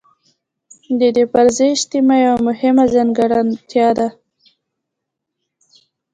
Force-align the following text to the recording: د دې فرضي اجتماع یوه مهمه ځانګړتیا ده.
د 0.99 1.01
دې 1.15 1.23
فرضي 1.31 1.67
اجتماع 1.75 2.19
یوه 2.27 2.39
مهمه 2.47 2.85
ځانګړتیا 2.93 3.87
ده. 3.97 4.09